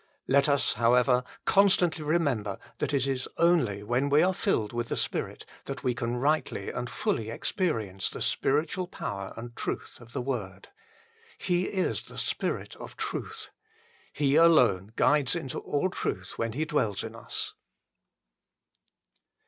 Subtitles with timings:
[0.27, 4.97] Let us, however, constantly remember that it is only when we are filled with the
[4.97, 10.21] Spirit that we can rightly and fully experience the spiritual power and truth of the
[10.23, 10.69] Word.
[11.37, 13.51] He is" the Spirit of truth."
[14.11, 17.53] He alone guides into all truth when He dwells in us.